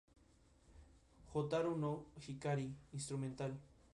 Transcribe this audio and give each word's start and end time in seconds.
Hotaru 1.33 1.75
no 1.83 1.91
Hikari: 2.23 2.67
Instrumental 3.01 3.57